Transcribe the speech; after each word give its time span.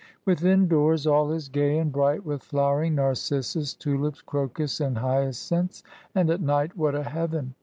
Within 0.25 0.67
doors, 0.67 1.05
all 1.05 1.31
is 1.31 1.47
gay 1.47 1.77
and 1.77 1.91
bright 1.91 2.25
with 2.25 2.41
flowering 2.41 2.95
narcissus, 2.95 3.75
tulips, 3.75 4.23
crocus, 4.23 4.81
and 4.81 4.97
hyacinths. 4.97 5.83
And 6.15 6.31
at 6.31 6.41
night, 6.41 6.75
what 6.75 6.95
a 6.95 7.03
heaven 7.03 7.53